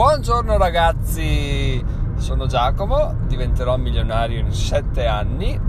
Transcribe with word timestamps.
Buongiorno 0.00 0.56
ragazzi, 0.56 1.84
sono 2.16 2.46
Giacomo, 2.46 3.16
diventerò 3.26 3.76
milionario 3.76 4.38
in 4.38 4.50
7 4.50 5.04
anni. 5.04 5.60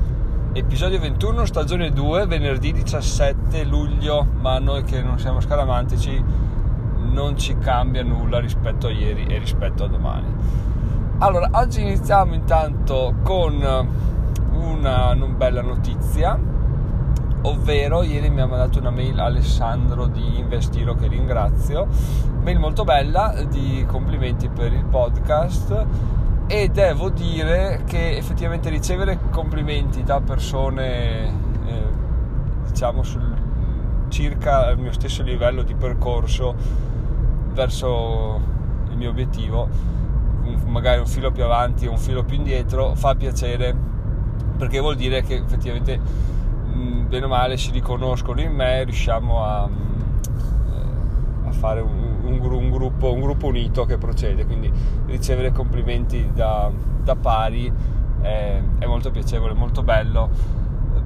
Episodio 0.54 1.02
21, 1.02 1.44
stagione 1.44 1.92
2, 1.92 2.28
venerdì 2.28 2.72
17 2.72 3.66
luglio, 3.66 4.26
ma 4.40 4.58
noi 4.58 4.84
che 4.84 5.02
non 5.02 5.20
siamo 5.20 5.42
scaramantici 5.42 6.24
non 7.12 7.38
ci 7.38 7.58
cambia 7.58 8.04
nulla 8.04 8.40
rispetto 8.40 8.88
a 8.88 8.92
ieri 8.92 9.26
e 9.26 9.38
rispetto 9.38 9.84
a 9.84 9.88
domani. 9.90 10.34
Allora, 11.18 11.50
oggi 11.52 11.82
iniziamo 11.82 12.34
intanto 12.34 13.16
con 13.24 13.62
una 14.54 15.14
non 15.14 15.36
bella 15.36 15.62
notizia 15.62 16.40
ovvero 17.44 18.04
ieri 18.04 18.30
mi 18.30 18.42
ha 18.42 18.46
mandato 18.46 18.80
una 18.80 18.90
mail 18.92 19.20
Alessandro 19.20 20.08
di 20.08 20.40
Investiro 20.40 20.96
che 20.96 21.08
ringrazio, 21.08 21.88
mail 22.44 22.60
molto 22.60 22.84
bella 22.84 23.34
di 23.50 23.84
complimenti 23.88 24.50
per 24.50 24.74
il 24.74 24.86
podcast. 24.86 25.86
E 26.48 26.68
devo 26.68 27.10
dire 27.10 27.84
che 27.86 28.18
effettivamente 28.18 28.70
ricevere 28.70 29.18
complimenti 29.30 30.04
da 30.04 30.20
persone 30.20 31.28
eh, 31.66 31.84
diciamo 32.68 33.04
sul 33.04 33.32
circa 34.12 34.70
il 34.70 34.78
mio 34.78 34.92
stesso 34.92 35.24
livello 35.24 35.64
di 35.64 35.74
percorso 35.74 36.54
verso 37.54 38.42
il 38.90 38.98
mio 38.98 39.10
obiettivo 39.10 39.70
magari 40.66 41.00
un 41.00 41.08
filo 41.08 41.32
più 41.32 41.44
avanti 41.46 41.88
o 41.88 41.92
un 41.92 41.98
filo 41.98 42.24
più 42.24 42.36
indietro 42.36 42.94
fa 42.96 43.16
piacere 43.16 43.74
perché 44.58 44.80
vuol 44.80 44.96
dire 44.96 45.22
che 45.24 45.36
effettivamente 45.36 46.00
bene 46.72 47.26
o 47.26 47.28
male 47.28 47.58
si 47.58 47.72
riconoscono 47.72 48.42
in 48.42 48.54
me, 48.54 48.84
riusciamo 48.84 49.44
a, 49.44 49.68
mm, 49.68 51.46
a 51.46 51.52
fare 51.52 51.82
un, 51.82 52.20
un, 52.24 52.40
un, 52.42 52.70
gruppo, 52.70 53.12
un, 53.14 53.20
gruppo, 53.20 53.48
unito 53.48 53.86
che 53.86 53.98
procede, 53.98 54.46
quindi 54.46 54.72
ricevere 55.08 55.52
complimenti 55.52 56.32
da, 56.34 56.72
da 57.04 57.16
pari 57.16 57.72
è, 58.22 58.62
è, 58.78 58.86
molto 58.86 59.12
piacevole, 59.12 59.54
molto 59.54 59.84
bello, 59.84 60.30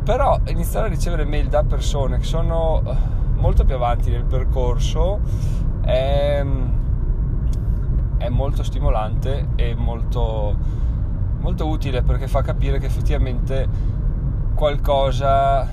però 0.03 0.39
iniziare 0.47 0.85
a 0.85 0.89
ricevere 0.89 1.25
mail 1.25 1.47
da 1.47 1.63
persone 1.63 2.19
che 2.19 2.23
sono 2.23 2.83
eh, 2.85 2.95
molto 3.35 3.65
più 3.65 3.75
avanti 3.75 4.11
nel 4.11 4.25
percorso 4.25 5.19
è, 5.81 6.45
è 8.17 8.29
molto 8.29 8.63
stimolante 8.63 9.47
e 9.55 9.73
molto, 9.75 10.55
molto 11.39 11.67
utile 11.67 12.03
perché 12.03 12.27
fa 12.27 12.41
capire 12.41 12.77
che 12.77 12.85
effettivamente 12.85 13.94
qualcosa 14.55 15.69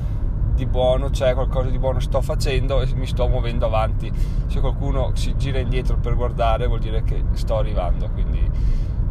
di 0.55 0.67
buono 0.67 1.09
c'è, 1.09 1.33
qualcosa 1.33 1.71
di 1.71 1.79
buono 1.79 2.01
sto 2.01 2.21
facendo 2.21 2.83
e 2.83 2.95
mi 2.95 3.07
sto 3.07 3.27
muovendo 3.29 3.67
avanti. 3.67 4.13
Se 4.47 4.61
qualcuno 4.61 5.13
si 5.15 5.35
gira 5.37 5.59
indietro 5.59 5.97
per 5.97 6.15
guardare 6.15 6.67
vuol 6.67 6.81
dire 6.81 7.03
che 7.03 7.25
sto 7.33 7.57
arrivando, 7.57 8.11
quindi, 8.11 8.51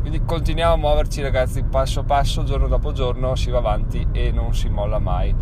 quindi 0.02 0.24
continuiamo 0.24 0.74
a 0.74 0.78
muoverci 0.78 1.22
ragazzi 1.22 1.64
passo 1.64 2.04
passo, 2.04 2.44
giorno 2.44 2.68
dopo 2.68 2.92
giorno 2.92 3.36
si 3.36 3.50
va 3.50 3.58
avanti 3.58 4.08
e 4.12 4.32
non 4.32 4.54
si 4.54 4.70
molla 4.70 5.00
mai. 5.00 5.34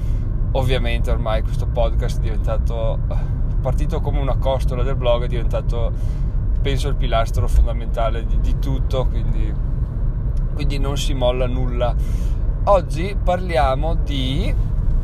Ovviamente 0.54 1.12
ormai 1.12 1.42
questo 1.42 1.68
podcast 1.68 2.20
è 2.20 2.22
diventato 2.22 3.00
partito 3.62 4.00
come 4.00 4.20
una 4.20 4.38
costola 4.38 4.84
del 4.84 4.96
blog, 4.96 5.26
è 5.26 5.28
diventato 5.28 5.92
penso 6.62 6.88
il 6.88 6.96
pilastro 6.96 7.48
fondamentale 7.48 8.26
di, 8.26 8.40
di 8.40 8.60
tutto, 8.60 9.06
quindi, 9.06 9.54
quindi 10.54 10.78
non 10.78 10.98
si 10.98 11.14
molla 11.14 11.48
nulla 11.48 11.96
oggi 12.70 13.18
parliamo 13.22 13.96
di, 13.96 14.54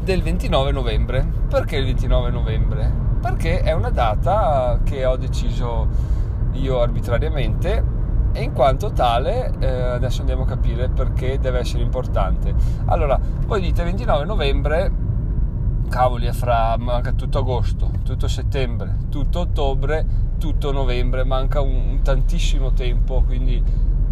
del 0.04 0.22
29 0.22 0.72
novembre. 0.72 1.28
Perché 1.50 1.78
il 1.78 1.86
29 1.86 2.30
novembre? 2.30 2.92
Perché 3.20 3.62
è 3.62 3.72
una 3.72 3.90
data 3.90 4.80
che 4.84 5.06
ho 5.06 5.16
deciso 5.18 5.88
io 6.54 6.80
arbitrariamente 6.80 7.84
e 8.34 8.44
in 8.44 8.54
quanto 8.54 8.92
tale 8.92 9.52
eh, 9.60 9.68
adesso 9.68 10.20
andiamo 10.20 10.44
a 10.44 10.46
capire 10.46 10.90
perché 10.90 11.40
deve 11.40 11.60
essere 11.60 11.82
importante. 11.82 12.54
Allora, 12.86 13.20
voi 13.46 13.62
dite 13.62 13.84
29 13.84 14.26
novembre, 14.26 14.92
cavoli, 15.90 16.28
è 16.28 16.34
fra 16.34 16.76
manca 16.78 17.14
tutto 17.14 17.40
agosto, 17.40 17.90
tutto 18.04 18.28
settembre, 18.28 18.96
tutto 19.10 19.40
ottobre, 19.40 20.06
tutto 20.38 20.72
novembre, 20.72 21.24
manca 21.24 21.62
un, 21.62 21.74
un 21.74 22.02
tantissimo 22.04 22.74
tempo, 22.74 23.24
quindi 23.26 23.64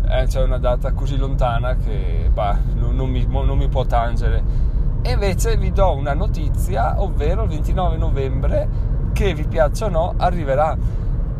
eh, 0.09 0.25
c'è 0.27 0.41
una 0.41 0.57
data 0.57 0.91
così 0.93 1.17
lontana 1.17 1.75
che 1.75 2.29
bah, 2.31 2.57
non, 2.75 2.95
non, 2.95 3.09
mi, 3.09 3.25
non 3.25 3.57
mi 3.57 3.67
può 3.67 3.85
tangere. 3.85 4.71
E 5.01 5.11
invece 5.11 5.57
vi 5.57 5.71
do 5.71 5.95
una 5.95 6.13
notizia, 6.13 7.01
ovvero 7.01 7.43
il 7.43 7.49
29 7.49 7.97
novembre, 7.97 8.69
che 9.11 9.33
vi 9.33 9.45
piaccia 9.45 9.85
o 9.85 9.89
no, 9.89 10.13
arriverà. 10.17 10.77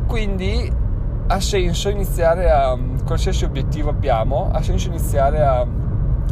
Quindi 0.06 0.72
ha 1.26 1.40
senso 1.40 1.90
iniziare 1.90 2.52
a, 2.52 2.78
qualsiasi 3.06 3.46
obiettivo 3.46 3.90
abbiamo, 3.90 4.50
ha 4.52 4.62
senso 4.62 4.90
iniziare 4.90 5.42
a 5.44 5.66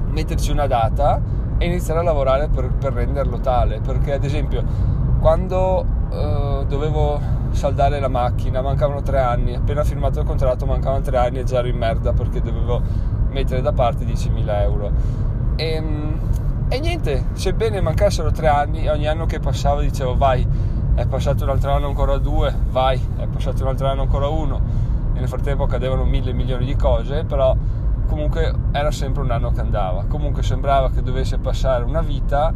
metterci 0.09 0.51
una 0.51 0.67
data 0.67 1.21
e 1.57 1.65
iniziare 1.65 2.01
a 2.01 2.03
lavorare 2.03 2.49
per, 2.49 2.69
per 2.73 2.93
renderlo 2.93 3.39
tale. 3.39 3.79
Perché 3.79 4.13
ad 4.13 4.23
esempio 4.23 4.63
quando 5.21 5.85
uh, 6.09 6.65
dovevo 6.65 7.21
saldare 7.51 7.99
la 7.99 8.07
macchina, 8.07 8.61
mancavano 8.61 9.03
tre 9.03 9.19
anni, 9.19 9.53
appena 9.53 9.83
firmato 9.83 10.19
il 10.19 10.25
contratto 10.25 10.65
mancavano 10.65 11.03
tre 11.03 11.17
anni 11.17 11.37
e 11.37 11.43
già 11.43 11.59
ero 11.59 11.67
in 11.67 11.77
merda 11.77 12.11
perché 12.11 12.41
dovevo 12.41 12.81
mettere 13.29 13.61
da 13.61 13.71
parte 13.71 14.03
10.000 14.03 14.61
euro. 14.61 14.91
E, 15.55 15.73
ehm, 15.73 16.19
e 16.69 16.79
niente, 16.79 17.25
sebbene 17.33 17.81
mancassero 17.81 18.31
tre 18.31 18.47
anni, 18.47 18.87
ogni 18.87 19.07
anno 19.07 19.27
che 19.27 19.39
passava 19.39 19.81
dicevo 19.81 20.17
vai, 20.17 20.45
è 20.95 21.05
passato 21.05 21.43
un 21.43 21.51
altro 21.51 21.71
anno 21.71 21.85
ancora 21.85 22.17
due, 22.17 22.51
vai, 22.71 22.99
è 23.17 23.27
passato 23.27 23.61
un 23.61 23.69
altro 23.69 23.87
anno 23.87 24.01
ancora 24.01 24.27
uno. 24.27 24.59
E 25.13 25.19
nel 25.19 25.27
frattempo 25.27 25.63
accadevano 25.63 26.03
mille 26.03 26.33
milioni 26.33 26.65
di 26.65 26.75
cose, 26.75 27.25
però 27.25 27.55
comunque 28.07 28.51
era 28.71 28.89
sempre 28.89 29.21
un 29.21 29.29
anno 29.29 29.51
che 29.51 29.59
andava. 29.59 30.05
Comunque 30.07 30.41
sembrava 30.41 30.89
che 30.89 31.03
dovesse 31.03 31.37
passare 31.37 31.83
una 31.83 32.01
vita 32.01 32.51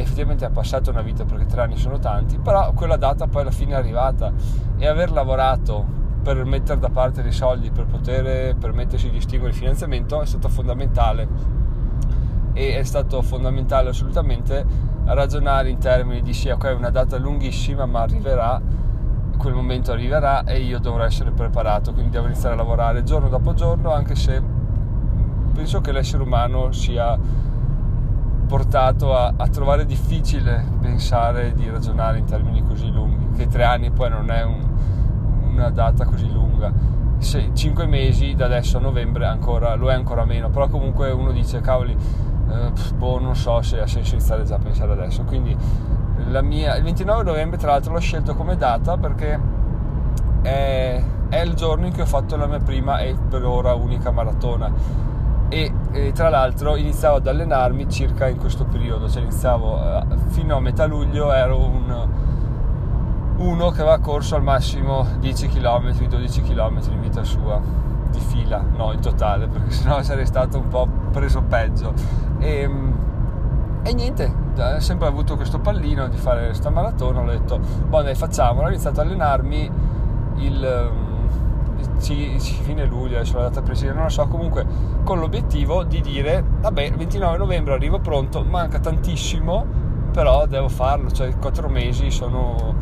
effettivamente 0.00 0.46
è 0.46 0.50
passata 0.50 0.90
una 0.90 1.02
vita 1.02 1.24
perché 1.24 1.46
tre 1.46 1.62
anni 1.62 1.76
sono 1.76 1.98
tanti, 1.98 2.38
però 2.38 2.72
quella 2.72 2.96
data 2.96 3.26
poi 3.26 3.42
alla 3.42 3.50
fine 3.50 3.72
è 3.72 3.76
arrivata 3.76 4.32
e 4.76 4.86
aver 4.86 5.10
lavorato 5.10 5.84
per 6.22 6.44
mettere 6.44 6.78
da 6.78 6.90
parte 6.90 7.22
dei 7.22 7.32
soldi 7.32 7.70
per 7.70 7.86
poter 7.86 8.56
permettersi 8.56 9.10
di 9.10 9.18
estinguere 9.18 9.52
il 9.52 9.58
finanziamento 9.58 10.20
è 10.20 10.26
stato 10.26 10.48
fondamentale. 10.48 11.28
E 12.52 12.78
è 12.78 12.82
stato 12.84 13.22
fondamentale 13.22 13.90
assolutamente 13.90 14.64
ragionare 15.04 15.68
in 15.68 15.78
termini 15.78 16.22
di 16.22 16.32
sì, 16.32 16.48
ok, 16.48 16.74
una 16.76 16.90
data 16.90 17.16
lunghissima 17.16 17.86
ma 17.86 18.00
arriverà, 18.00 18.60
quel 19.38 19.54
momento 19.54 19.92
arriverà 19.92 20.44
e 20.44 20.60
io 20.60 20.78
dovrò 20.78 21.04
essere 21.04 21.30
preparato, 21.30 21.92
quindi 21.92 22.10
devo 22.10 22.26
iniziare 22.26 22.54
a 22.54 22.56
lavorare 22.58 23.02
giorno 23.02 23.28
dopo 23.28 23.54
giorno 23.54 23.92
anche 23.92 24.14
se 24.14 24.42
penso 25.52 25.80
che 25.80 25.92
l'essere 25.92 26.22
umano 26.22 26.72
sia 26.72 27.18
portato 28.46 29.14
a, 29.14 29.34
a, 29.36 29.48
trovare 29.48 29.84
difficile 29.84 30.64
pensare 30.80 31.52
di 31.54 31.68
ragionare 31.68 32.18
in 32.18 32.24
termini 32.24 32.64
così 32.64 32.90
lunghi, 32.90 33.36
che 33.36 33.48
tre 33.48 33.64
anni 33.64 33.90
poi 33.90 34.10
non 34.10 34.30
è 34.30 34.42
un, 34.44 34.64
una 35.50 35.70
data 35.70 36.04
così 36.04 36.30
lunga. 36.30 36.72
Se, 37.18 37.50
cinque 37.54 37.86
mesi 37.86 38.34
da 38.34 38.44
adesso 38.44 38.76
a 38.76 38.80
novembre 38.80 39.26
ancora, 39.26 39.74
lo 39.74 39.90
è 39.90 39.94
ancora 39.94 40.24
meno, 40.24 40.50
però 40.50 40.68
comunque 40.68 41.10
uno 41.10 41.32
dice 41.32 41.60
cavoli, 41.60 41.96
eh, 42.48 42.72
boh, 42.94 43.18
non 43.18 43.34
so 43.34 43.60
se 43.62 43.80
ha 43.80 43.86
senso 43.86 44.14
iniziare 44.14 44.44
già 44.44 44.56
a 44.56 44.58
pensare 44.58 44.92
adesso. 44.92 45.22
Quindi 45.24 45.56
mia, 46.42 46.76
il 46.76 46.82
29 46.82 47.24
novembre 47.24 47.58
tra 47.58 47.72
l'altro 47.72 47.92
l'ho 47.92 48.00
scelto 48.00 48.34
come 48.34 48.56
data 48.56 48.96
perché 48.96 49.38
è, 50.42 51.02
è 51.28 51.40
il 51.40 51.54
giorno 51.54 51.86
in 51.86 51.92
cui 51.92 52.02
ho 52.02 52.06
fatto 52.06 52.36
la 52.36 52.46
mia 52.46 52.60
prima 52.60 52.98
e 53.00 53.16
per 53.28 53.44
ora 53.44 53.74
unica 53.74 54.10
maratona 54.10 54.70
e, 55.48 55.72
e, 55.92 56.12
tra 56.12 56.28
l'altro 56.28 56.76
iniziavo 56.76 57.16
ad 57.16 57.26
allenarmi 57.26 57.88
circa 57.88 58.26
in 58.26 58.36
questo 58.36 58.64
periodo, 58.64 59.08
cioè 59.08 59.22
iniziavo 59.22 59.78
eh, 59.78 60.04
fino 60.28 60.56
a 60.56 60.60
metà 60.60 60.86
luglio 60.86 61.32
ero 61.32 61.58
un, 61.58 62.08
uno 63.36 63.70
che 63.70 63.80
aveva 63.80 63.98
corso 63.98 64.34
al 64.34 64.42
massimo 64.42 65.06
10 65.20 65.48
km, 65.48 65.92
12 65.92 66.42
km 66.42 66.80
in 66.90 67.00
vita 67.00 67.22
sua, 67.22 67.60
di 68.10 68.20
fila, 68.20 68.64
no 68.76 68.92
in 68.92 69.00
totale, 69.00 69.46
perché 69.46 69.70
sennò 69.70 70.00
sarei 70.02 70.26
stato 70.26 70.58
un 70.58 70.68
po' 70.68 70.88
preso 71.12 71.42
peggio. 71.42 71.92
E, 72.38 72.68
e 73.82 73.94
niente, 73.94 74.34
ho 74.56 74.80
sempre 74.80 75.06
avuto 75.06 75.36
questo 75.36 75.60
pallino 75.60 76.08
di 76.08 76.16
fare 76.16 76.46
questa 76.46 76.70
maratona, 76.70 77.20
ho 77.20 77.26
detto, 77.26 77.58
boh 77.58 78.02
dai 78.02 78.16
facciamola, 78.16 78.66
ho 78.66 78.70
iniziato 78.70 79.00
ad 79.00 79.06
allenarmi 79.06 79.70
il 80.38 81.04
fine 81.98 82.84
luglio, 82.86 83.16
adesso 83.16 83.36
la 83.36 83.44
data 83.44 83.62
precisa 83.62 83.92
non 83.92 84.04
lo 84.04 84.08
so, 84.08 84.26
comunque 84.26 84.64
con 85.04 85.18
l'obiettivo 85.18 85.84
di 85.84 86.00
dire, 86.00 86.42
vabbè, 86.60 86.82
il 86.82 86.96
29 86.96 87.38
novembre 87.38 87.74
arrivo 87.74 87.98
pronto, 87.98 88.42
manca 88.44 88.78
tantissimo, 88.78 89.64
però 90.12 90.46
devo 90.46 90.68
farlo, 90.68 91.10
cioè 91.10 91.36
4 91.36 91.68
mesi 91.68 92.10
sono 92.10 92.74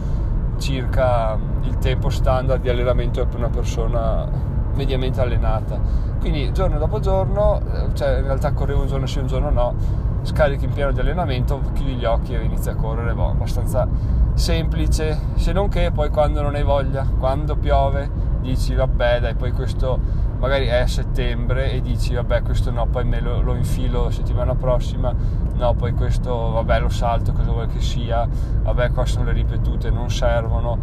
circa 0.59 1.37
il 1.63 1.79
tempo 1.79 2.11
standard 2.11 2.61
di 2.61 2.69
allenamento 2.69 3.27
per 3.27 3.39
una 3.39 3.49
persona 3.51 4.27
mediamente 4.75 5.21
allenata. 5.21 5.79
Quindi 6.21 6.53
giorno 6.53 6.79
dopo 6.79 7.01
giorno, 7.01 7.61
eh, 7.61 7.95
cioè 7.95 8.19
in 8.19 8.25
realtà 8.25 8.53
correvo 8.53 8.83
un 8.83 8.87
giorno 8.89 9.07
sì, 9.07 9.19
un 9.19 9.27
giorno 9.27 9.51
no, 9.51 9.75
scarichi 10.23 10.65
in 10.65 10.73
pieno 10.73 10.91
di 10.93 11.01
allenamento, 11.01 11.61
chiudi 11.73 11.95
gli 11.95 12.05
occhi 12.05 12.35
e 12.35 12.43
inizi 12.43 12.71
a 12.71 12.75
correre, 12.75 13.15
boh, 13.15 13.31
abbastanza 13.31 13.87
semplice, 14.35 15.19
se 15.35 15.53
non 15.53 15.69
che 15.69 15.91
poi 15.93 16.09
quando 16.09 16.43
non 16.43 16.55
hai 16.55 16.63
voglia, 16.63 17.07
quando 17.19 17.57
piove, 17.57 18.11
dici 18.45 18.75
vabbè 18.75 19.21
dai 19.21 19.35
poi 19.35 19.53
questo 19.53 19.99
magari 20.39 20.67
è 20.67 20.81
a 20.81 20.87
settembre 20.87 21.73
e 21.73 21.81
dici 21.81 22.15
vabbè 22.15 22.43
questo 22.43 22.71
no 22.71 22.87
poi 22.87 23.05
me 23.05 23.21
lo, 23.21 23.41
lo 23.41 23.55
infilo 23.55 24.11
settimana 24.11 24.55
prossima 24.55 25.15
no 25.55 25.75
poi 25.75 25.95
questo 25.95 26.51
vabbè 26.51 26.81
lo 26.81 26.89
salto 26.89 27.33
cosa 27.33 27.51
vuoi 27.51 27.67
che 27.69 27.81
sia. 27.81 28.29
Vabbè 28.63 28.91
qua 28.93 29.07
sono 29.07 29.25
le 29.25 29.33
ripetute 29.33 29.91
non 29.91 30.11
servono. 30.11 30.79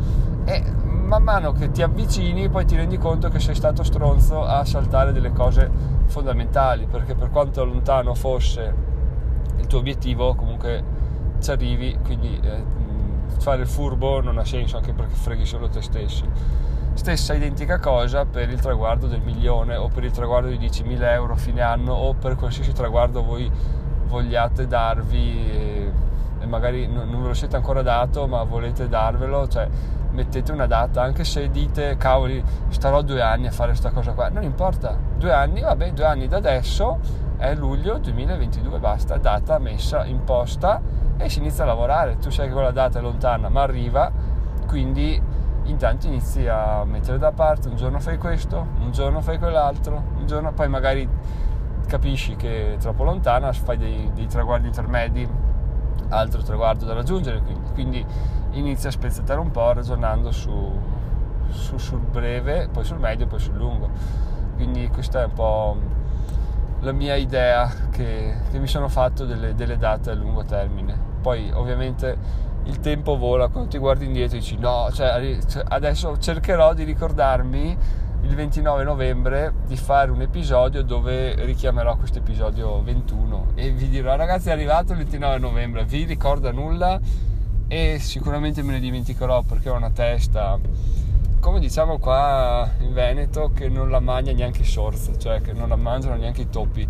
E 0.45 0.63
man 0.71 1.23
mano 1.23 1.51
che 1.51 1.71
ti 1.71 1.81
avvicini 1.81 2.49
poi 2.49 2.65
ti 2.65 2.75
rendi 2.75 2.97
conto 2.97 3.29
che 3.29 3.39
sei 3.39 3.55
stato 3.55 3.83
stronzo 3.83 4.43
a 4.43 4.63
saltare 4.65 5.11
delle 5.11 5.31
cose 5.31 5.69
fondamentali 6.05 6.87
perché 6.87 7.15
per 7.15 7.29
quanto 7.29 7.63
lontano 7.65 8.13
fosse 8.15 8.73
il 9.57 9.67
tuo 9.67 9.79
obiettivo 9.79 10.33
comunque 10.35 10.83
ci 11.39 11.51
arrivi 11.51 11.97
quindi 12.03 12.39
eh, 12.41 12.63
fare 13.39 13.61
il 13.61 13.67
furbo 13.67 14.21
non 14.21 14.37
ha 14.37 14.45
senso 14.45 14.77
anche 14.77 14.93
perché 14.93 15.13
freghi 15.13 15.45
solo 15.45 15.67
te 15.67 15.81
stesso 15.81 16.23
stessa 16.93 17.33
identica 17.33 17.79
cosa 17.79 18.25
per 18.25 18.49
il 18.49 18.59
traguardo 18.59 19.07
del 19.07 19.21
milione 19.21 19.75
o 19.75 19.87
per 19.87 20.03
il 20.03 20.11
traguardo 20.11 20.49
di 20.49 20.57
10.000 20.57 21.01
euro 21.13 21.35
fine 21.35 21.61
anno 21.61 21.93
o 21.93 22.13
per 22.13 22.35
qualsiasi 22.35 22.73
traguardo 22.73 23.23
voi 23.23 23.49
vogliate 24.05 24.67
darvi 24.67 25.91
e, 26.39 26.45
magari 26.45 26.87
non, 26.87 27.09
non 27.09 27.21
ve 27.21 27.29
lo 27.29 27.33
siete 27.33 27.55
ancora 27.55 27.81
dato 27.81 28.27
ma 28.27 28.43
volete 28.43 28.89
darvelo 28.89 29.47
cioè 29.47 29.67
mettete 30.11 30.51
una 30.51 30.67
data 30.67 31.01
anche 31.01 31.23
se 31.23 31.49
dite 31.49 31.95
cavoli 31.97 32.43
starò 32.69 33.01
due 33.01 33.21
anni 33.21 33.47
a 33.47 33.51
fare 33.51 33.69
questa 33.69 33.91
cosa 33.91 34.11
qua. 34.11 34.29
Non 34.29 34.43
importa 34.43 34.97
due 35.17 35.31
anni 35.31 35.61
vabbè 35.61 35.91
due 35.93 36.05
anni 36.05 36.27
da 36.27 36.37
adesso 36.37 36.99
è 37.37 37.55
luglio 37.55 37.97
2022 37.97 38.79
basta 38.79 39.17
data 39.17 39.57
messa 39.57 40.05
in 40.05 40.23
posta 40.23 40.81
e 41.17 41.29
si 41.29 41.39
inizia 41.39 41.63
a 41.63 41.67
lavorare. 41.67 42.17
Tu 42.17 42.29
sai 42.29 42.47
che 42.47 42.53
quella 42.53 42.71
data 42.71 42.99
è 42.99 43.01
lontana 43.01 43.49
ma 43.49 43.61
arriva 43.61 44.11
quindi 44.67 45.21
intanto 45.71 46.07
inizi 46.07 46.47
a 46.47 46.83
mettere 46.85 47.17
da 47.17 47.31
parte, 47.31 47.67
un 47.67 47.75
giorno 47.75 47.99
fai 47.99 48.17
questo, 48.17 48.67
un 48.79 48.91
giorno 48.91 49.21
fai 49.21 49.37
quell'altro, 49.39 50.03
un 50.17 50.27
giorno 50.27 50.51
poi 50.53 50.67
magari 50.67 51.07
capisci 51.87 52.35
che 52.35 52.75
è 52.75 52.77
troppo 52.77 53.03
lontana, 53.03 53.51
fai 53.51 53.77
dei, 53.77 54.11
dei 54.13 54.27
traguardi 54.27 54.67
intermedi, 54.67 55.27
altro 56.09 56.41
traguardo 56.41 56.85
da 56.85 56.93
raggiungere, 56.93 57.41
quindi, 57.41 57.71
quindi 57.73 58.05
inizi 58.51 58.87
a 58.87 58.91
spezzettare 58.91 59.39
un 59.39 59.51
po' 59.51 59.71
ragionando 59.73 60.31
su, 60.31 60.71
su, 61.49 61.77
sul 61.77 61.99
breve, 61.99 62.69
poi 62.71 62.83
sul 62.83 62.99
medio, 62.99 63.27
poi 63.27 63.39
sul 63.39 63.55
lungo. 63.55 63.89
Quindi 64.55 64.87
questa 64.89 65.21
è 65.21 65.25
un 65.25 65.33
po' 65.33 65.77
la 66.81 66.91
mia 66.91 67.15
idea 67.15 67.69
che, 67.89 68.35
che 68.51 68.59
mi 68.59 68.67
sono 68.67 68.87
fatto 68.87 69.25
delle, 69.25 69.55
delle 69.55 69.77
date 69.77 70.11
a 70.11 70.13
lungo 70.13 70.43
termine. 70.43 71.09
Poi 71.21 71.51
ovviamente 71.53 72.49
il 72.65 72.79
tempo 72.79 73.17
vola, 73.17 73.47
quando 73.47 73.69
ti 73.69 73.77
guardi 73.77 74.05
indietro 74.05 74.37
dici 74.37 74.57
no, 74.57 74.89
cioè, 74.93 75.37
cioè 75.47 75.63
adesso 75.67 76.17
cercherò 76.17 76.73
di 76.73 76.83
ricordarmi 76.83 77.77
il 78.23 78.35
29 78.35 78.83
novembre 78.83 79.53
di 79.65 79.75
fare 79.75 80.11
un 80.11 80.21
episodio 80.21 80.83
dove 80.83 81.33
richiamerò 81.43 81.95
questo 81.97 82.19
episodio 82.19 82.81
21 82.83 83.53
e 83.55 83.71
vi 83.71 83.89
dirò 83.89 84.15
ragazzi 84.15 84.49
è 84.49 84.51
arrivato 84.51 84.91
il 84.91 84.99
29 84.99 85.39
novembre, 85.39 85.85
vi 85.85 86.03
ricorda 86.05 86.51
nulla? 86.51 86.99
E 87.67 87.97
sicuramente 87.99 88.61
me 88.63 88.73
ne 88.73 88.79
dimenticherò 88.79 89.43
perché 89.43 89.69
ho 89.69 89.75
una 89.75 89.91
testa 89.91 90.59
come 91.41 91.59
diciamo 91.59 91.97
qua 91.97 92.69
in 92.79 92.93
Veneto 92.93 93.51
che 93.53 93.67
non 93.67 93.89
la 93.89 93.99
mangia 93.99 94.31
neanche 94.31 94.61
i 94.61 94.65
sorzi, 94.65 95.17
cioè 95.17 95.41
che 95.41 95.53
non 95.53 95.69
la 95.69 95.75
mangiano 95.75 96.15
neanche 96.15 96.41
i 96.41 96.49
topi. 96.49 96.87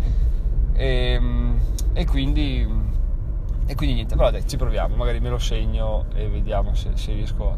E, 0.74 0.86
ehm, 1.12 1.58
e 1.94 2.06
quindi 2.06 2.68
e 3.66 3.74
quindi 3.74 3.94
niente, 3.94 4.16
però 4.16 4.30
dai, 4.30 4.46
ci 4.46 4.56
proviamo, 4.56 4.96
magari 4.96 5.20
me 5.20 5.28
lo 5.28 5.38
segno 5.38 6.06
e 6.14 6.28
vediamo 6.28 6.74
se, 6.74 6.90
se 6.94 7.12
riesco 7.12 7.56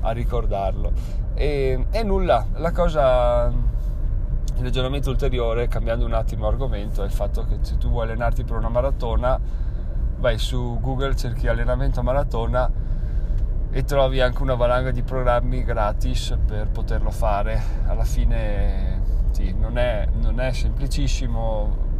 a, 0.00 0.10
ricordarlo. 0.10 0.92
E, 1.34 1.86
e, 1.90 2.02
nulla, 2.02 2.46
la 2.54 2.72
cosa, 2.72 3.46
il 3.46 4.62
ragionamento 4.62 5.10
ulteriore, 5.10 5.68
cambiando 5.68 6.04
un 6.04 6.14
attimo 6.14 6.46
argomento, 6.46 7.02
è 7.02 7.04
il 7.04 7.12
fatto 7.12 7.44
che 7.44 7.58
se 7.60 7.76
tu 7.76 7.90
vuoi 7.90 8.04
allenarti 8.04 8.44
per 8.44 8.56
una 8.56 8.70
maratona, 8.70 9.38
vai 10.18 10.38
su 10.38 10.78
Google, 10.80 11.14
cerchi 11.16 11.48
allenamento 11.48 12.02
maratona 12.02 12.70
e 13.70 13.84
trovi 13.84 14.20
anche 14.20 14.42
una 14.42 14.54
valanga 14.54 14.90
di 14.90 15.02
programmi 15.02 15.64
gratis 15.64 16.36
per 16.46 16.68
poterlo 16.68 17.10
fare. 17.10 17.60
Alla 17.86 18.04
fine 18.04 19.00
sì, 19.32 19.54
non 19.58 19.78
è, 19.78 20.08
non 20.20 20.40
è 20.40 20.52
semplicissimo 20.52 21.90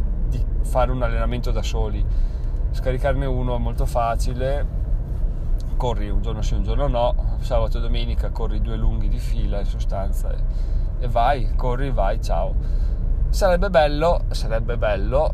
fare 0.63 0.91
un 0.91 1.03
allenamento 1.03 1.51
da 1.51 1.61
soli 1.61 2.03
scaricarne 2.73 3.25
uno 3.25 3.55
è 3.55 3.59
molto 3.59 3.85
facile. 3.85 4.81
Corri 5.77 6.09
un 6.09 6.21
giorno 6.21 6.41
sì 6.41 6.55
un 6.55 6.63
giorno 6.63 6.87
no. 6.87 7.37
Sabato 7.39 7.77
e 7.77 7.81
domenica 7.81 8.29
corri 8.29 8.61
due 8.61 8.75
lunghi 8.75 9.07
di 9.07 9.19
fila 9.19 9.59
in 9.59 9.65
sostanza 9.65 10.31
e, 10.31 10.37
e 10.99 11.07
vai 11.07 11.55
corri 11.55 11.91
vai 11.91 12.21
ciao. 12.21 12.53
Sarebbe 13.29 13.69
bello 13.69 14.25
sarebbe 14.29 14.77
bello 14.77 15.33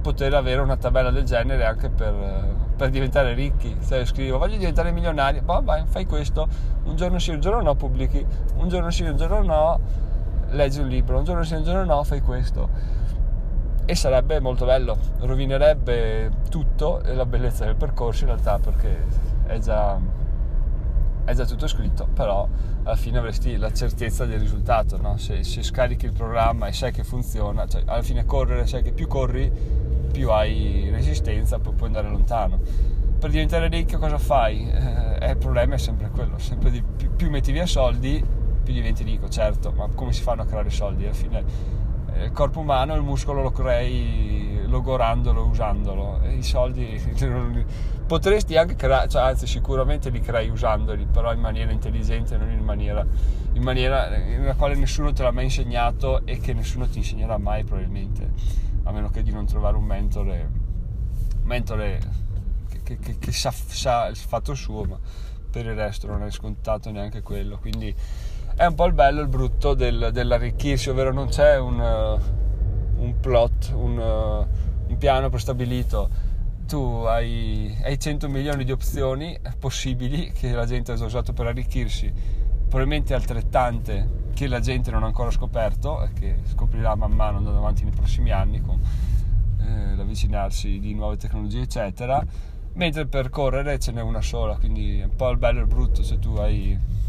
poter 0.00 0.32
avere 0.34 0.60
una 0.60 0.76
tabella 0.76 1.10
del 1.10 1.24
genere 1.24 1.64
anche 1.64 1.88
per, 1.88 2.14
per 2.76 2.90
diventare 2.90 3.34
ricchi. 3.34 3.76
Io 3.90 4.04
scrivo 4.04 4.38
voglio 4.38 4.56
diventare 4.56 4.92
milionario 4.92 5.42
bah, 5.42 5.60
vai, 5.60 5.84
fai 5.86 6.06
questo 6.06 6.48
un 6.84 6.96
giorno 6.96 7.18
sì 7.18 7.30
un 7.30 7.40
giorno 7.40 7.62
no 7.62 7.74
pubblichi. 7.74 8.24
Un 8.56 8.68
giorno 8.68 8.90
sì 8.90 9.04
un 9.04 9.16
giorno 9.16 9.42
no 9.42 9.80
leggi 10.50 10.80
un 10.80 10.88
libro. 10.88 11.18
Un 11.18 11.24
giorno 11.24 11.42
sì 11.42 11.54
un 11.54 11.64
giorno 11.64 11.84
no 11.84 12.02
fai 12.04 12.20
questo 12.20 13.00
e 13.84 13.94
sarebbe 13.94 14.38
molto 14.40 14.64
bello, 14.64 14.96
rovinerebbe 15.20 16.30
tutto 16.48 17.02
e 17.02 17.14
la 17.14 17.26
bellezza 17.26 17.64
del 17.64 17.74
percorso 17.74 18.24
in 18.24 18.30
realtà 18.30 18.58
perché 18.58 19.04
è 19.46 19.58
già, 19.58 19.98
è 21.24 21.34
già 21.34 21.44
tutto 21.44 21.66
scritto, 21.66 22.06
però 22.12 22.48
alla 22.84 22.96
fine 22.96 23.18
avresti 23.18 23.56
la 23.56 23.72
certezza 23.72 24.24
del 24.24 24.38
risultato, 24.38 25.00
no? 25.00 25.16
se, 25.16 25.42
se, 25.42 25.62
scarichi 25.62 26.06
il 26.06 26.12
programma 26.12 26.68
e 26.68 26.72
sai 26.72 26.92
che 26.92 27.02
funziona, 27.02 27.66
cioè 27.66 27.82
alla 27.86 28.02
fine 28.02 28.24
correre, 28.24 28.66
sai 28.66 28.82
che 28.82 28.92
più 28.92 29.08
corri, 29.08 29.50
più 30.12 30.30
hai 30.30 30.88
resistenza, 30.90 31.58
poi 31.58 31.74
puoi 31.74 31.88
andare 31.88 32.08
lontano. 32.08 32.60
Per 33.18 33.30
diventare 33.30 33.68
ricco 33.68 33.98
cosa 33.98 34.18
fai? 34.18 34.68
Eh, 34.68 35.30
il 35.30 35.36
problema 35.36 35.74
è 35.74 35.78
sempre 35.78 36.10
quello, 36.10 36.38
sempre 36.38 36.70
di, 36.70 36.82
più, 36.82 37.14
più 37.14 37.30
metti 37.30 37.52
via 37.52 37.66
soldi, 37.66 38.24
più 38.62 38.72
diventi 38.72 39.04
ricco, 39.04 39.28
certo, 39.28 39.72
ma 39.72 39.88
come 39.94 40.12
si 40.12 40.22
fanno 40.22 40.42
a 40.42 40.44
creare 40.44 40.70
soldi? 40.70 41.04
Alla 41.04 41.14
fine 41.14 41.44
il 42.16 42.32
corpo 42.32 42.60
umano 42.60 42.94
il 42.94 43.02
muscolo 43.02 43.42
lo 43.42 43.50
crei 43.50 44.64
logorandolo, 44.66 45.46
usandolo. 45.46 46.20
E 46.22 46.34
i 46.34 46.42
soldi 46.42 47.00
potresti 48.06 48.56
anche 48.56 48.74
creare, 48.74 49.08
cioè, 49.08 49.22
anzi 49.22 49.46
sicuramente 49.46 50.10
li 50.10 50.20
crei 50.20 50.50
usandoli 50.50 51.06
però 51.06 51.32
in 51.32 51.40
maniera 51.40 51.70
intelligente 51.72 52.36
non 52.36 52.50
in 52.50 52.62
maniera, 52.62 53.06
in 53.52 53.62
maniera 53.62 54.08
nella 54.08 54.54
quale 54.54 54.74
nessuno 54.74 55.12
te 55.12 55.22
l'ha 55.22 55.30
mai 55.30 55.44
insegnato 55.44 56.26
e 56.26 56.38
che 56.38 56.52
nessuno 56.52 56.88
ti 56.88 56.98
insegnerà 56.98 57.38
mai 57.38 57.64
probabilmente 57.64 58.30
a 58.84 58.92
meno 58.92 59.10
che 59.10 59.22
di 59.22 59.30
non 59.30 59.46
trovare 59.46 59.76
un 59.76 59.84
mentore 59.84 60.50
mentore 61.44 62.00
che, 62.82 62.98
che, 62.98 63.18
che 63.18 63.32
sa, 63.32 63.50
sa 63.50 64.06
il 64.06 64.16
fatto 64.16 64.54
suo 64.54 64.84
ma 64.84 64.98
per 65.52 65.66
il 65.66 65.74
resto 65.74 66.06
non 66.06 66.24
è 66.24 66.30
scontato 66.30 66.90
neanche 66.90 67.20
quello. 67.20 67.58
Quindi 67.58 67.94
è 68.62 68.66
un 68.66 68.74
po' 68.76 68.84
il 68.84 68.92
bello 68.92 69.18
e 69.18 69.22
il 69.24 69.28
brutto 69.28 69.74
del, 69.74 70.10
dell'arricchirsi, 70.12 70.88
ovvero 70.88 71.12
non 71.12 71.26
c'è 71.26 71.58
un, 71.58 71.80
uh, 71.80 73.02
un 73.02 73.18
plot, 73.18 73.72
un, 73.74 73.98
uh, 73.98 74.88
un, 74.88 74.96
piano 74.98 75.28
prestabilito. 75.30 76.08
Tu 76.68 76.78
hai, 76.78 77.76
hai 77.82 77.98
100 77.98 78.28
milioni 78.28 78.62
di 78.62 78.70
opzioni 78.70 79.36
possibili 79.58 80.30
che 80.30 80.52
la 80.52 80.64
gente 80.64 80.92
ha 80.92 81.04
usato 81.04 81.32
per 81.32 81.48
arricchirsi, 81.48 82.12
probabilmente 82.68 83.14
altrettante 83.14 84.30
che 84.32 84.46
la 84.46 84.60
gente 84.60 84.92
non 84.92 85.02
ha 85.02 85.06
ancora 85.06 85.32
scoperto 85.32 86.00
e 86.04 86.12
che 86.12 86.36
scoprirà 86.44 86.94
man 86.94 87.10
mano 87.10 87.38
andando 87.38 87.58
avanti 87.58 87.82
nei 87.82 87.92
prossimi 87.92 88.30
anni 88.30 88.60
con 88.60 88.80
eh, 89.60 89.96
l'avvicinarsi 89.96 90.78
di 90.78 90.94
nuove 90.94 91.16
tecnologie, 91.16 91.62
eccetera. 91.62 92.24
Mentre 92.74 93.06
per 93.06 93.28
correre 93.28 93.80
ce 93.80 93.90
n'è 93.90 94.02
una 94.02 94.22
sola, 94.22 94.54
quindi 94.54 95.00
è 95.00 95.04
un 95.04 95.16
po' 95.16 95.30
il 95.30 95.38
bello 95.38 95.58
e 95.58 95.62
il 95.62 95.68
brutto 95.68 96.04
se 96.04 96.20
tu 96.20 96.36
hai 96.36 97.00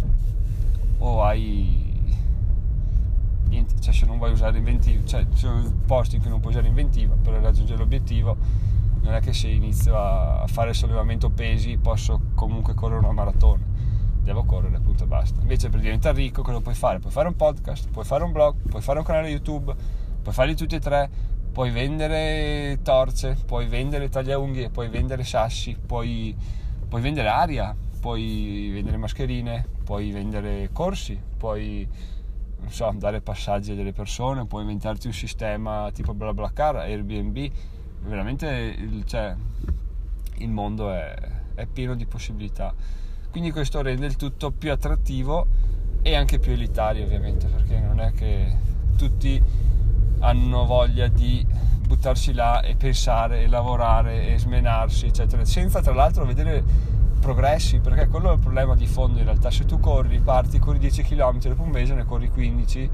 o 1.06 1.22
hai 1.22 1.92
niente, 3.50 3.76
cioè 3.82 3.94
se 3.94 4.06
non 4.06 4.18
vuoi 4.18 4.32
usare 4.32 4.58
inventiva, 4.58 5.04
cioè 5.06 5.26
ci 5.34 5.40
sono 5.40 5.62
posti 5.86 6.16
in 6.16 6.22
cui 6.22 6.30
non 6.30 6.40
puoi 6.40 6.54
usare 6.54 6.68
inventiva 6.68 7.16
per 7.22 7.34
raggiungere 7.34 7.78
l'obiettivo, 7.80 8.38
non 9.02 9.14
è 9.14 9.20
che 9.20 9.34
se 9.34 9.50
inizio 9.50 9.98
a 9.98 10.46
fare 10.48 10.74
sollevamento 10.74 11.30
pesi 11.30 11.78
posso 11.78 12.22
comunque 12.36 12.74
correre 12.74 13.00
una 13.00 13.12
maratona, 13.12 13.62
devo 14.22 14.46
correre 14.46 14.78
appunto 14.78 15.04
e 15.04 15.08
basta. 15.08 15.42
Invece 15.42 15.70
per 15.70 15.82
diventare 15.82 16.16
ricco 16.16 16.42
cosa 16.42 16.62
puoi 16.62 16.74
fare? 16.74 17.00
Puoi 17.00 17.12
fare 17.12 17.28
un 17.28 17.36
podcast, 17.36 17.90
puoi 17.90 18.06
fare 18.06 18.24
un 18.24 18.32
blog, 18.32 18.56
puoi 18.70 18.82
fare 18.82 19.00
un 19.00 19.06
canale 19.06 19.28
YouTube, 19.28 19.76
puoi 20.22 20.34
farli 20.34 20.56
tutti 20.56 20.76
e 20.76 20.80
tre, 20.80 21.10
puoi 21.52 21.70
vendere 21.72 22.80
torce, 22.82 23.38
puoi 23.46 23.68
vendere 23.68 24.08
tagliaunghie, 24.08 24.70
puoi 24.70 24.88
vendere 24.88 25.26
sassi, 25.26 25.76
puoi, 25.86 26.34
puoi 26.88 27.02
vendere 27.02 27.28
aria, 27.28 27.76
puoi 28.04 28.70
vendere 28.74 28.98
mascherine, 28.98 29.66
puoi 29.86 30.12
vendere 30.12 30.68
corsi, 30.74 31.18
puoi 31.38 31.88
so, 32.68 32.94
dare 32.98 33.22
passaggi 33.22 33.72
a 33.72 33.76
delle 33.76 33.94
persone, 33.94 34.46
puoi 34.46 34.64
inventarti 34.64 35.08
un 35.08 35.14
sistema 35.14 35.90
tipo 35.94 36.14
BlaBlaCar, 36.14 36.76
Airbnb, 36.76 37.50
veramente 38.02 38.76
il, 38.78 39.06
cioè, 39.06 39.34
il 40.40 40.50
mondo 40.50 40.92
è, 40.92 41.16
è, 41.56 41.66
pieno 41.66 41.96
di 41.96 42.06
possibilità. 42.06 42.74
Quindi 43.32 43.52
questo 43.52 43.82
rende 43.82 44.06
il 44.06 44.18
tutto 44.18 44.52
più 44.52 44.74
attrattivo 44.74 45.48
e 46.02 46.14
anche 46.14 46.40
più 46.40 46.52
elitari 46.52 47.02
ovviamente 47.02 47.48
perché 47.48 47.80
non 47.80 48.02
è 48.02 48.12
che 48.12 48.54
tutti 48.98 49.42
hanno 50.20 50.66
voglia 50.66 51.08
di 51.08 51.48
buttarsi 51.88 52.34
là 52.34 52.62
e 52.62 52.76
pensare 52.76 53.44
e 53.44 53.48
lavorare 53.48 54.34
e 54.34 54.38
smenarsi 54.38 55.06
eccetera 55.06 55.46
senza 55.46 55.82
tra 55.82 55.94
l'altro 55.94 56.26
vedere 56.26 56.92
progressi 57.24 57.80
perché 57.80 58.10
quello 58.10 58.32
è 58.32 58.34
il 58.34 58.40
problema 58.40 58.76
di 58.76 58.86
fondo 58.86 59.18
in 59.18 59.24
realtà. 59.24 59.50
Se 59.50 59.64
tu 59.64 59.80
corri 59.80 60.20
parti 60.20 60.60
corri 60.60 60.78
10 60.78 61.04
km 61.04 61.40
dopo 61.40 61.64
un 61.64 61.70
mese 61.70 61.94
ne 61.94 62.04
corri 62.04 62.30
15 62.30 62.90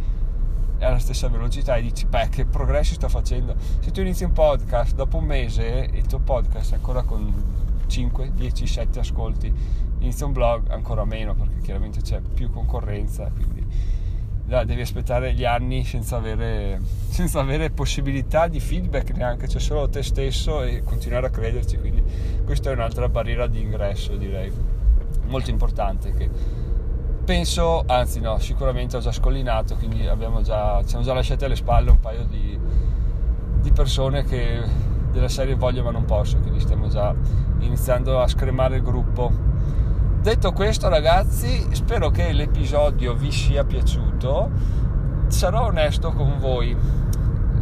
è 0.78 0.86
alla 0.86 1.00
stessa 1.00 1.28
velocità 1.30 1.76
e 1.76 1.82
dici 1.82 2.06
beh 2.06 2.30
che 2.30 2.46
progressi 2.46 2.94
sto 2.94 3.10
facendo. 3.10 3.56
Se 3.80 3.90
tu 3.90 4.02
inizi 4.02 4.26
un 4.26 4.32
podcast 4.32 4.94
dopo 4.94 5.18
un 5.18 5.26
mese 5.26 5.90
il 5.92 6.06
tuo 6.06 6.20
podcast 6.20 6.74
è 6.74 6.76
ancora 6.76 7.02
con 7.02 7.34
5, 7.88 8.32
10, 8.36 8.68
7 8.68 9.00
ascolti. 9.00 9.52
Inizia 9.98 10.28
un 10.28 10.32
blog 10.32 10.70
ancora 10.70 11.04
meno 11.06 11.34
perché 11.34 11.60
chiaramente 11.62 12.02
c'è 12.02 12.22
più 12.22 12.52
concorrenza 12.52 13.32
quindi 13.34 13.66
da, 14.50 14.66
devi 14.66 14.82
aspettare 14.82 15.34
gli 15.34 15.46
anni 15.46 15.86
senza 15.86 16.18
avere, 16.18 16.82
senza 17.10 17.40
avere 17.40 17.70
possibilità 17.70 18.48
di 18.48 18.60
feedback 18.60 19.12
neanche 19.12 19.48
c'è 19.48 19.60
solo 19.60 19.88
te 19.88 20.04
stesso 20.04 20.64
e 20.64 20.82
continuare 20.84 21.28
a 21.28 21.30
crederci 21.30 21.78
quindi 21.78 22.04
questa 22.44 22.72
è 22.72 22.74
un'altra 22.74 23.08
barriera 23.08 23.48
di 23.48 23.62
ingresso 23.62 24.16
direi 24.18 24.52
molto 25.28 25.52
importante 25.52 26.14
che 26.14 26.30
penso, 27.30 27.84
anzi 27.86 28.20
no, 28.20 28.40
sicuramente 28.40 28.98
ho 28.98 29.00
già 29.02 29.12
scollinato, 29.12 29.76
quindi 29.76 30.02
già, 30.42 30.80
ci 30.82 30.88
siamo 30.88 31.04
già 31.04 31.14
lasciati 31.14 31.46
alle 31.46 31.56
spalle 31.56 31.92
un 31.92 32.00
paio 32.00 32.24
di, 32.24 32.60
di, 33.62 33.72
persone 33.72 34.24
che 34.24 34.64
della 35.12 35.28
serie 35.28 35.54
voglio 35.54 35.84
ma 35.84 35.92
non 35.92 36.06
posso, 36.06 36.40
quindi 36.40 36.60
stiamo 36.60 36.88
già 36.88 37.14
iniziando 37.60 38.20
a 38.20 38.28
scremare 38.28 38.78
il 38.78 38.82
gruppo. 38.82 39.49
Detto 40.22 40.52
questo 40.52 40.90
ragazzi, 40.90 41.74
spero 41.74 42.10
che 42.10 42.32
l'episodio 42.34 43.14
vi 43.14 43.32
sia 43.32 43.64
piaciuto, 43.64 44.50
sarò 45.28 45.68
onesto 45.68 46.12
con 46.12 46.38
voi, 46.40 46.76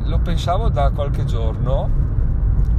lo 0.04 0.20
pensavo 0.20 0.70
da 0.70 0.90
qualche 0.92 1.24
giorno 1.26 1.90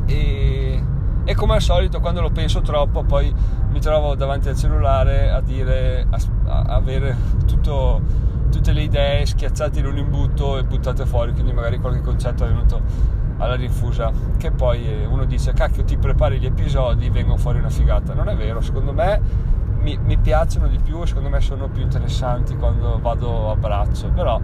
e 0.07 0.83
e 1.29 1.35
come 1.35 1.57
al 1.57 1.61
solito 1.61 2.01
quando 2.01 2.23
lo 2.23 2.31
penso 2.31 2.63
troppo 2.63 3.05
poi 3.05 3.31
mi 3.71 3.81
trovo 3.81 4.15
davanti 4.15 4.49
al 4.49 4.57
cellulare 4.57 5.29
a 5.29 5.43
dire 5.43 6.07
a, 6.09 6.19
a 6.47 6.63
avere 6.77 7.15
tutto, 7.47 8.01
tutte 8.51 8.73
le 8.73 8.81
idee 8.81 9.27
schiacciate 9.27 9.81
in 9.81 9.85
un 9.85 9.99
imbuto 9.99 10.57
e 10.57 10.65
buttate 10.65 11.05
fuori. 11.05 11.33
Quindi 11.35 11.53
magari 11.53 11.79
qualche 11.81 12.01
concetto 12.01 12.47
è 12.47 12.49
venuto 12.49 12.81
alla 13.37 13.57
rinfusa 13.57 14.11
che 14.39 14.51
poi 14.53 14.89
eh, 14.89 15.05
uno 15.05 15.27
dice 15.27 15.53
cacchio 15.53 15.85
ti 15.85 15.99
prepari 15.99 16.39
gli 16.39 16.47
episodi 16.47 17.11
vengono 17.11 17.37
fuori 17.37 17.59
una 17.59 17.69
figata. 17.69 18.15
Non 18.15 18.31
è 18.31 18.35
vero 18.35 18.63
secondo 18.63 18.95
me 18.95 19.21
mi, 19.81 19.99
mi 19.99 20.17
piacciono 20.19 20.69
di 20.69 20.79
più 20.79 21.03
e 21.03 21.07
secondo 21.07 21.29
me 21.29 21.41
sono 21.41 21.69
più 21.69 21.83
interessanti 21.83 22.57
quando 22.57 22.99
vado 23.01 23.51
a 23.51 23.57
braccio 23.57 24.09
però 24.11 24.41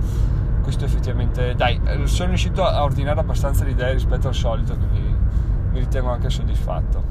questo 0.62 0.84
effettivamente 0.84 1.54
dai 1.54 1.80
sono 2.04 2.28
riuscito 2.28 2.64
a 2.64 2.82
ordinare 2.82 3.20
abbastanza 3.20 3.64
le 3.64 3.70
idee 3.70 3.92
rispetto 3.92 4.28
al 4.28 4.34
solito 4.34 4.76
quindi 4.76 5.14
mi 5.74 5.80
ritengo 5.80 6.10
anche 6.10 6.30
soddisfatto. 6.30 7.02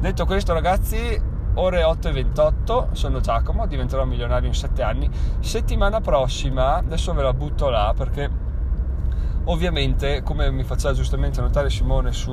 Detto 0.00 0.26
questo 0.26 0.52
ragazzi, 0.52 1.20
ore 1.54 1.82
8 1.84 2.08
e 2.08 2.12
28, 2.12 2.88
sono 2.92 3.20
Giacomo, 3.20 3.66
diventerò 3.66 4.04
milionario 4.04 4.48
in 4.48 4.54
7 4.54 4.82
anni. 4.82 5.08
Settimana 5.38 6.00
prossima, 6.00 6.76
adesso 6.76 7.14
ve 7.14 7.22
la 7.22 7.32
butto 7.32 7.68
là 7.70 7.94
perché 7.96 8.28
ovviamente, 9.44 10.22
come 10.22 10.50
mi 10.50 10.64
faceva 10.64 10.92
giustamente 10.92 11.40
notare 11.40 11.70
Simone 11.70 12.12
su, 12.12 12.32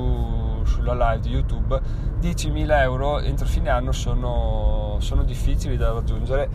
sulla 0.68 0.94
live 0.94 1.22
di 1.22 1.30
YouTube, 1.30 1.80
10.000 2.22 2.82
euro 2.82 3.20
entro 3.20 3.48
fine 3.48 3.70
anno 3.70 3.92
sono, 3.92 4.98
sono 5.00 5.24
difficili 5.24 5.78
da 5.78 5.92
raggiungere 5.92 6.50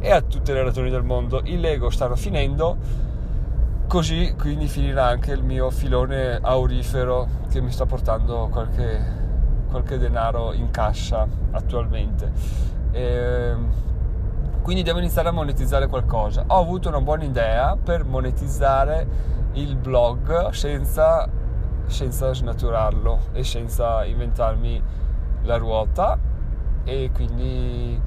e 0.00 0.10
a 0.10 0.20
tutte 0.20 0.52
le 0.52 0.62
ragioni 0.62 0.90
del 0.90 1.02
mondo. 1.02 1.40
I 1.44 1.58
Lego 1.58 1.88
stanno 1.90 2.16
finendo 2.16 2.76
così 3.86 4.34
quindi 4.38 4.66
finirà 4.66 5.06
anche 5.06 5.32
il 5.32 5.42
mio 5.42 5.70
filone 5.70 6.38
aurifero 6.40 7.28
che 7.50 7.60
mi 7.60 7.70
sta 7.70 7.86
portando 7.86 8.48
qualche, 8.50 9.00
qualche 9.70 9.98
denaro 9.98 10.52
in 10.52 10.70
cassa 10.70 11.26
attualmente 11.52 12.32
e, 12.90 13.02
ehm, 13.02 13.72
quindi 14.62 14.82
devo 14.82 14.98
iniziare 14.98 15.28
a 15.28 15.32
monetizzare 15.32 15.86
qualcosa 15.86 16.44
ho 16.46 16.58
avuto 16.58 16.88
una 16.88 17.00
buona 17.00 17.24
idea 17.24 17.76
per 17.76 18.04
monetizzare 18.04 19.06
il 19.54 19.76
blog 19.76 20.50
senza, 20.50 21.28
senza 21.86 22.32
snaturarlo 22.32 23.28
e 23.32 23.44
senza 23.44 24.04
inventarmi 24.04 24.82
la 25.42 25.56
ruota. 25.56 26.18
E 26.84 27.10
quindi 27.12 28.00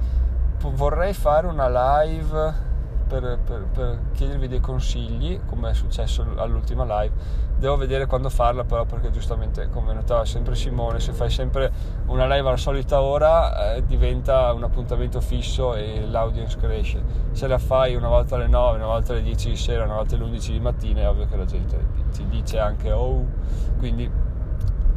vorrei 0.60 1.12
fare 1.12 1.46
una 1.46 1.68
live 1.68 2.66
per, 3.08 3.38
per, 3.44 3.66
per, 3.72 3.98
chiedervi 4.12 4.46
dei 4.46 4.60
consigli, 4.60 5.40
come 5.46 5.70
è 5.70 5.74
successo 5.74 6.24
all'ultima 6.36 6.84
live. 6.84 7.46
Devo 7.58 7.76
vedere 7.76 8.06
quando 8.06 8.28
farla, 8.28 8.62
però, 8.62 8.84
perché 8.84 9.10
giustamente, 9.10 9.68
come 9.70 9.92
notava 9.92 10.24
sempre 10.24 10.54
Simone, 10.54 11.00
se 11.00 11.12
fai 11.12 11.30
sempre 11.30 11.72
una 12.06 12.24
live 12.26 12.46
alla 12.46 12.56
solita 12.56 13.00
ora 13.00 13.74
eh, 13.74 13.84
diventa 13.84 14.52
un 14.52 14.62
appuntamento 14.62 15.20
fisso 15.20 15.74
e 15.74 16.06
l'audience 16.06 16.56
cresce. 16.56 17.02
Se 17.32 17.48
la 17.48 17.58
fai 17.58 17.96
una 17.96 18.08
volta 18.08 18.36
alle 18.36 18.46
9, 18.46 18.76
una 18.76 18.86
volta 18.86 19.12
alle 19.12 19.22
10 19.22 19.48
di 19.48 19.56
sera, 19.56 19.84
una 19.84 19.94
volta 19.94 20.14
alle 20.14 20.24
11 20.24 20.52
di 20.52 20.60
mattina, 20.60 21.00
è 21.00 21.08
ovvio 21.08 21.26
che 21.26 21.36
la 21.36 21.46
gente 21.46 21.84
ti 22.12 22.24
dice 22.28 22.60
anche 22.60 22.92
oh. 22.92 23.24
Quindi 23.78 24.08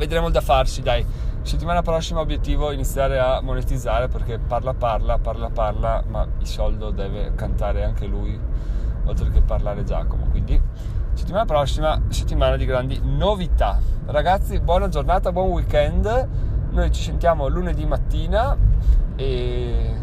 vedremo 0.01 0.31
da 0.31 0.41
farsi, 0.41 0.81
dai 0.81 1.05
settimana 1.43 1.83
prossima 1.83 2.21
obiettivo 2.21 2.71
iniziare 2.71 3.19
a 3.19 3.39
monetizzare 3.39 4.07
perché 4.07 4.39
parla 4.39 4.73
parla, 4.73 5.19
parla 5.19 5.51
parla, 5.51 6.03
ma 6.07 6.27
il 6.39 6.47
soldo 6.47 6.89
deve 6.89 7.35
cantare 7.35 7.83
anche 7.83 8.07
lui, 8.07 8.37
oltre 9.05 9.29
che 9.29 9.41
parlare 9.41 9.83
Giacomo. 9.83 10.25
Quindi 10.31 10.59
settimana 11.13 11.45
prossima, 11.45 12.01
settimana 12.07 12.55
di 12.55 12.65
grandi 12.65 12.99
novità. 13.03 13.79
Ragazzi, 14.07 14.59
buona 14.59 14.87
giornata, 14.87 15.31
buon 15.31 15.49
weekend. 15.49 16.29
Noi 16.71 16.91
ci 16.91 17.03
sentiamo 17.03 17.47
lunedì 17.47 17.85
mattina 17.85 18.57
e 19.15 19.95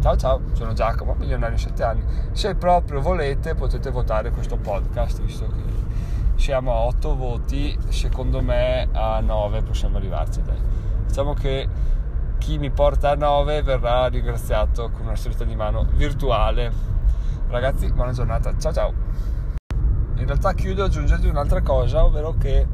ciao 0.00 0.16
ciao, 0.16 0.40
sono 0.52 0.74
Giacomo, 0.74 1.14
milionario 1.14 1.54
in 1.54 1.62
7 1.62 1.82
anni. 1.82 2.04
Se 2.32 2.54
proprio 2.56 3.00
volete 3.00 3.54
potete 3.54 3.90
votare 3.90 4.32
questo 4.32 4.58
podcast, 4.58 5.22
visto 5.22 5.46
che 5.46 5.68
siamo 6.38 6.72
a 6.72 6.78
8 6.82 7.16
voti, 7.16 7.76
secondo 7.88 8.40
me 8.40 8.88
a 8.92 9.20
9 9.20 9.62
possiamo 9.62 9.96
arrivarci. 9.98 10.40
Dai. 10.42 10.58
Diciamo 11.06 11.34
che 11.34 11.68
chi 12.38 12.58
mi 12.58 12.70
porta 12.70 13.10
a 13.10 13.14
9 13.16 13.62
verrà 13.62 14.06
ringraziato 14.06 14.88
con 14.90 15.06
una 15.06 15.16
stretta 15.16 15.44
di 15.44 15.56
mano 15.56 15.84
virtuale. 15.94 16.72
Ragazzi, 17.48 17.90
buona 17.92 18.12
giornata, 18.12 18.56
ciao 18.56 18.72
ciao. 18.72 18.92
In 20.16 20.26
realtà 20.26 20.54
chiudo 20.54 20.84
aggiungendo 20.84 21.28
un'altra 21.28 21.60
cosa, 21.60 22.04
ovvero 22.04 22.34
che 22.38 22.66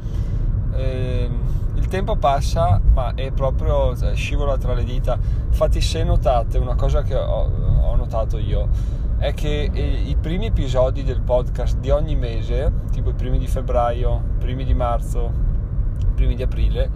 eh, 0.73 1.31
il 1.75 1.89
tempo 1.89 2.17
passa, 2.17 2.81
ma 2.93 3.15
è 3.15 3.31
proprio 3.33 3.97
cioè, 3.97 4.15
scivola 4.15 4.59
tra 4.59 4.75
le 4.75 4.85
dita. 4.85 5.19
Infatti, 5.47 5.81
se 5.81 6.05
notate 6.05 6.59
una 6.59 6.75
cosa 6.75 7.03
che 7.03 7.17
ho, 7.17 7.51
ho 7.81 7.97
notato 7.97 8.37
io, 8.37 8.69
è 9.19 9.33
che 9.35 9.71
eh, 9.73 10.03
i 10.07 10.17
primi 10.21 10.47
episodi 10.47 11.03
del 11.03 11.21
podcast 11.21 11.79
di 11.79 11.91
ogni 11.91 12.17
mese, 12.17 12.73
tipo 12.91 13.11
i 13.11 13.15
primi 13.15 13.39
di 13.39 13.47
febbraio, 13.47 14.23
i 14.35 14.39
primi 14.39 14.65
di 14.65 14.75
marzo, 14.75 15.33
i 16.01 16.15
primi 16.15 16.35
di 16.35 16.43
aprile, 16.43 16.91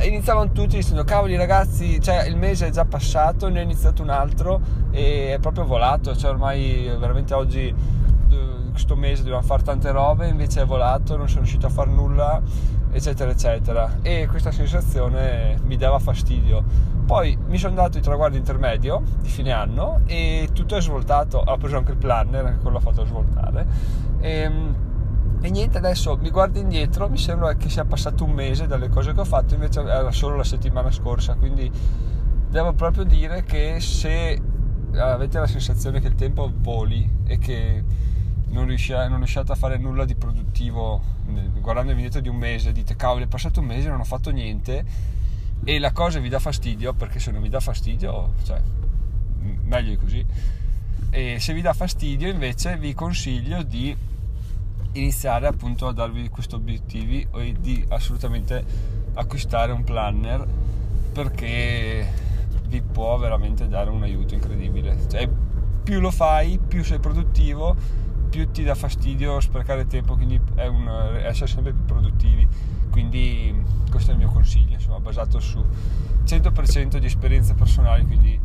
iniziavano 0.00 0.52
tutti 0.52 0.76
dicendo 0.76 1.04
cavoli 1.04 1.36
ragazzi, 1.36 2.00
cioè 2.00 2.26
il 2.26 2.36
mese 2.36 2.68
è 2.68 2.70
già 2.70 2.84
passato, 2.84 3.48
ne 3.48 3.60
è 3.60 3.62
iniziato 3.62 4.02
un 4.02 4.10
altro 4.10 4.60
e 4.90 5.34
è 5.34 5.38
proprio 5.38 5.64
volato, 5.64 6.16
cioè 6.16 6.30
ormai 6.30 6.90
veramente 6.98 7.34
oggi 7.34 7.74
questo 8.72 8.96
mese 8.96 9.22
dobbiamo 9.22 9.42
fare 9.42 9.62
tante 9.62 9.90
robe, 9.92 10.26
invece 10.26 10.62
è 10.62 10.64
volato, 10.64 11.16
non 11.16 11.28
sono 11.28 11.40
riuscito 11.40 11.66
a 11.66 11.70
fare 11.70 11.90
nulla, 11.90 12.40
eccetera, 12.90 13.30
eccetera. 13.30 13.98
E 14.02 14.26
questa 14.28 14.50
sensazione 14.50 15.58
mi 15.64 15.76
dava 15.76 15.98
fastidio. 15.98 16.64
Poi 17.04 17.36
mi 17.46 17.58
sono 17.58 17.74
dato 17.74 17.98
il 17.98 18.02
traguardo 18.02 18.36
intermedio 18.36 19.02
di 19.20 19.28
fine 19.28 19.52
anno 19.52 20.00
e 20.06 20.48
tutto 20.52 20.76
è 20.76 20.80
svoltato. 20.80 21.38
Ho 21.38 21.56
preso 21.56 21.76
anche 21.76 21.92
il 21.92 21.98
planner, 21.98 22.44
anche 22.44 22.60
quello 22.60 22.78
l'ho 22.78 22.80
fatto 22.80 23.04
svoltare. 23.04 23.66
E, 24.20 24.30
ehm, 24.30 24.76
e 25.40 25.50
niente, 25.50 25.78
adesso 25.78 26.16
mi 26.16 26.30
guardo 26.30 26.58
indietro, 26.58 27.08
mi 27.08 27.18
sembra 27.18 27.54
che 27.54 27.68
sia 27.68 27.84
passato 27.84 28.24
un 28.24 28.30
mese 28.30 28.66
dalle 28.66 28.88
cose 28.88 29.12
che 29.12 29.20
ho 29.20 29.24
fatto, 29.24 29.54
invece 29.54 29.80
era 29.80 30.12
solo 30.12 30.36
la 30.36 30.44
settimana 30.44 30.90
scorsa, 30.92 31.34
quindi 31.34 31.70
devo 32.48 32.72
proprio 32.74 33.02
dire 33.02 33.42
che 33.42 33.80
se 33.80 34.40
avete 34.94 35.38
la 35.38 35.46
sensazione 35.46 36.00
che 36.00 36.06
il 36.06 36.14
tempo 36.14 36.50
voli 36.54 37.08
e 37.24 37.38
che 37.38 37.82
non, 38.48 38.66
riusciate, 38.66 39.08
non 39.08 39.18
riusciate 39.18 39.52
a 39.52 39.54
fare 39.54 39.78
nulla 39.78 40.04
di 40.04 40.14
produttivo 40.14 41.00
guardando 41.60 41.92
il 41.92 41.96
indietro 41.96 42.20
di 42.20 42.28
un 42.28 42.36
mese 42.36 42.72
dite 42.72 42.94
cavolo 42.94 43.24
è 43.24 43.26
passato 43.26 43.60
un 43.60 43.66
mese 43.66 43.86
e 43.86 43.90
non 43.90 44.00
ho 44.00 44.04
fatto 44.04 44.30
niente 44.30 44.84
e 45.64 45.78
la 45.78 45.92
cosa 45.92 46.18
vi 46.18 46.28
dà 46.28 46.38
fastidio 46.38 46.92
perché 46.92 47.18
se 47.18 47.30
non 47.30 47.42
vi 47.42 47.48
dà 47.48 47.60
fastidio 47.60 48.34
cioè 48.44 48.60
meglio 49.64 49.90
di 49.90 49.96
così 49.96 50.26
e 51.10 51.38
se 51.38 51.52
vi 51.52 51.60
dà 51.60 51.72
fastidio 51.72 52.28
invece 52.28 52.76
vi 52.76 52.94
consiglio 52.94 53.62
di 53.62 53.96
iniziare 54.92 55.46
appunto 55.46 55.88
a 55.88 55.92
darvi 55.92 56.28
questi 56.28 56.54
obiettivi 56.54 57.26
e 57.34 57.54
di 57.58 57.84
assolutamente 57.88 58.64
acquistare 59.14 59.72
un 59.72 59.84
planner 59.84 60.46
perché 61.12 62.06
vi 62.66 62.80
può 62.80 63.16
veramente 63.18 63.68
dare 63.68 63.90
un 63.90 64.02
aiuto 64.02 64.34
incredibile 64.34 64.96
cioè, 65.08 65.28
più 65.82 66.00
lo 66.00 66.10
fai, 66.10 66.58
più 66.58 66.84
sei 66.84 66.98
produttivo, 66.98 67.74
più 68.30 68.50
ti 68.50 68.62
dà 68.62 68.74
fastidio 68.74 69.40
sprecare 69.40 69.86
tempo, 69.86 70.14
quindi 70.14 70.40
è 70.54 70.66
un, 70.66 70.88
essere 71.22 71.48
sempre 71.48 71.72
più 71.72 71.84
produttivi. 71.84 72.46
Quindi 72.92 73.64
questo 73.90 74.10
è 74.10 74.12
il 74.12 74.18
mio 74.18 74.28
consiglio, 74.28 74.74
insomma, 74.74 75.00
basato 75.00 75.40
su 75.40 75.64
100% 76.24 76.98
di 76.98 77.06
esperienze 77.06 77.54
personali, 77.54 78.04
quindi 78.04 78.38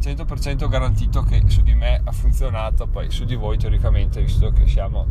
100% 0.00 0.68
garantito 0.68 1.22
che 1.22 1.42
su 1.48 1.62
di 1.62 1.74
me 1.74 2.00
ha 2.02 2.12
funzionato, 2.12 2.86
poi 2.86 3.10
su 3.10 3.24
di 3.24 3.34
voi 3.34 3.58
teoricamente, 3.58 4.22
visto 4.22 4.50
che 4.52 4.68
siamo 4.68 5.06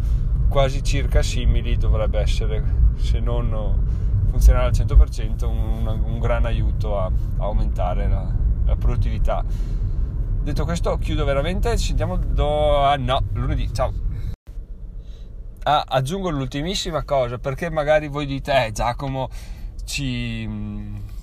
quasi 0.48 0.82
circa 0.82 1.22
simili, 1.22 1.76
dovrebbe 1.76 2.20
essere, 2.20 2.64
se 2.96 3.20
non 3.20 3.86
funzionare 4.30 4.68
al 4.68 4.72
100%, 4.72 5.46
un, 5.46 6.02
un 6.06 6.20
gran 6.20 6.46
aiuto 6.46 6.98
a, 6.98 7.06
a 7.06 7.12
aumentare 7.44 8.08
la, 8.08 8.34
la, 8.66 8.76
produttività. 8.78 9.44
Detto 10.44 10.64
questo, 10.64 10.98
chiudo 10.98 11.26
veramente, 11.26 11.78
ci 11.78 11.88
sentiamo 11.88 12.16
do... 12.16 12.84
ah, 12.84 12.96
no, 12.96 13.22
lunedì, 13.34 13.72
ciao! 13.74 14.07
Ah, 15.70 15.84
aggiungo 15.86 16.30
l'ultimissima 16.30 17.04
cosa, 17.04 17.40
perché 17.40 17.70
magari 17.70 18.08
voi 18.08 18.26
dite, 18.26 18.68
eh 18.68 18.72
Giacomo 18.72 19.28
ci 19.84 20.48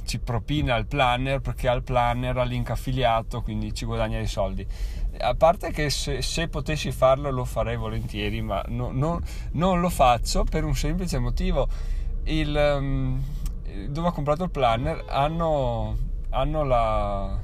ci 0.05 0.19
propina 0.19 0.77
il 0.77 0.85
planner 0.85 1.41
perché 1.41 1.67
ha 1.67 1.73
il 1.73 1.83
planner 1.83 2.37
ha 2.37 2.45
link 2.45 2.69
affiliato 2.69 3.41
quindi 3.41 3.73
ci 3.73 3.87
guadagna 3.87 4.19
dei 4.19 4.27
soldi 4.27 4.67
a 5.19 5.35
parte 5.35 5.71
che 5.71 5.89
se, 5.89 6.21
se 6.21 6.49
potessi 6.49 6.93
farlo 6.93 7.31
lo 7.31 7.47
farei 7.47 7.77
volentieri 7.77 8.43
ma 8.43 8.63
no, 8.69 8.91
no, 8.93 9.21
non 9.53 9.81
lo 9.81 9.89
faccio 9.89 10.45
per 10.45 10.65
un 10.65 10.75
semplice 10.75 11.19
motivo 11.19 11.67
il, 12.25 12.55
um, 12.55 13.23
dove 13.89 14.09
ho 14.09 14.13
comprato 14.13 14.45
il 14.45 14.51
planner 14.51 15.05
hanno, 15.09 15.97
hanno 16.29 16.65
la, 16.65 17.39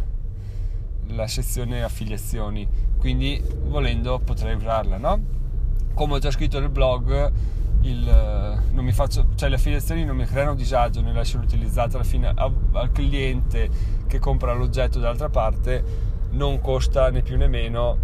la 1.09 1.27
sezione 1.27 1.83
affiliazioni 1.83 2.69
quindi 2.99 3.43
volendo 3.63 4.19
potrei 4.19 4.55
usarla 4.55 4.99
no? 4.99 5.40
Come 5.95 6.15
ho 6.15 6.19
già 6.19 6.31
scritto 6.31 6.61
nel 6.61 6.71
blog 6.71 7.33
il, 7.83 8.09
eh, 8.09 8.93
faccio, 8.93 9.29
cioè 9.35 9.49
le 9.49 9.55
affiliazioni 9.55 10.05
non 10.05 10.17
mi 10.17 10.25
creano 10.25 10.55
disagio 10.55 11.01
nel 11.01 11.15
lasciare 11.15 11.45
utilizzate 11.45 11.97
alla 11.97 12.05
fine 12.05 12.33
al 12.35 12.91
cliente 12.93 13.71
che 14.07 14.19
compra 14.19 14.53
l'oggetto 14.53 14.99
dall'altra 14.99 15.29
parte 15.29 16.09
non 16.31 16.61
costa 16.61 17.11
né 17.11 17.23
più 17.23 17.37
né 17.37 17.49
meno 17.49 17.97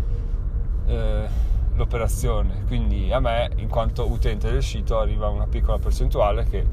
eh, 0.87 1.29
l'operazione. 1.75 2.65
Quindi 2.67 3.13
a 3.13 3.21
me 3.21 3.51
in 3.57 3.69
quanto 3.69 4.11
utente 4.11 4.51
del 4.51 4.63
sito 4.63 4.99
arriva 4.99 5.29
una 5.29 5.47
piccola 5.47 5.79
percentuale 5.79 6.45
che, 6.45 6.65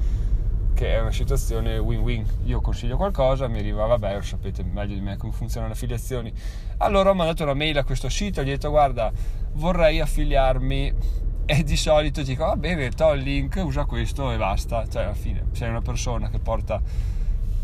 che 0.73 0.95
è 0.95 0.99
una 0.99 1.11
situazione 1.11 1.77
win-win. 1.77 2.25
Io 2.45 2.61
consiglio 2.61 2.97
qualcosa 2.97 3.47
mi 3.47 3.59
arriva 3.59 3.85
vabbè 3.85 4.21
sapete 4.21 4.63
meglio 4.63 4.95
di 4.95 5.01
me 5.01 5.17
come 5.17 5.31
funzionano 5.31 5.71
le 5.71 5.77
affiliazioni. 5.77 6.33
Allora 6.77 7.11
ho 7.11 7.13
mandato 7.13 7.43
una 7.43 7.53
mail 7.53 7.77
a 7.77 7.83
questo 7.83 8.09
sito 8.09 8.41
gli 8.41 8.49
ho 8.49 8.51
detto 8.51 8.69
guarda 8.69 9.11
vorrei 9.53 9.99
affiliarmi. 9.99 11.21
E 11.45 11.63
di 11.63 11.75
solito 11.75 12.21
dico 12.21 12.45
va 12.45 12.55
bene 12.55 12.89
to 12.91 13.13
il 13.13 13.21
link 13.21 13.61
usa 13.63 13.85
questo 13.85 14.31
e 14.31 14.37
basta. 14.37 14.87
Cioè 14.87 15.03
alla 15.03 15.13
fine 15.13 15.45
sei 15.51 15.69
una 15.69 15.81
persona 15.81 16.29
che 16.29 16.39
porta, 16.39 16.81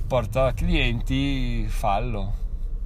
porta 0.08 0.54
clienti 0.54 1.66
fallo. 1.68 2.34